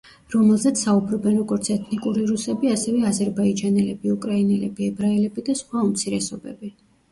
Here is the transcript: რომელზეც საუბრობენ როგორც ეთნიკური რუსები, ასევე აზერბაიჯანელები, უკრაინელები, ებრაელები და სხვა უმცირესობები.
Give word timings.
რომელზეც 0.35 0.79
საუბრობენ 0.85 1.35
როგორც 1.39 1.69
ეთნიკური 1.75 2.23
რუსები, 2.31 2.71
ასევე 2.77 3.05
აზერბაიჯანელები, 3.11 4.13
უკრაინელები, 4.17 4.91
ებრაელები 4.95 5.47
და 5.53 5.59
სხვა 5.63 5.87
უმცირესობები. 5.93 6.77